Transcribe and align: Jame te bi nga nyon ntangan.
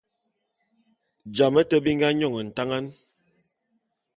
Jame 1.35 1.61
te 1.69 1.77
bi 1.83 1.91
nga 1.97 2.09
nyon 2.11 2.35
ntangan. 2.49 2.85